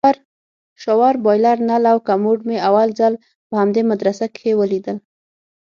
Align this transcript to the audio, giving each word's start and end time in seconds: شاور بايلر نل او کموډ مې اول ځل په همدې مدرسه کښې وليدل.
شاور 0.81 1.15
بايلر 1.25 1.57
نل 1.69 1.83
او 1.91 1.97
کموډ 2.07 2.39
مې 2.47 2.57
اول 2.69 2.89
ځل 2.99 3.13
په 3.47 3.53
همدې 3.61 3.81
مدرسه 3.91 4.25
کښې 4.33 4.51
وليدل. 4.59 4.97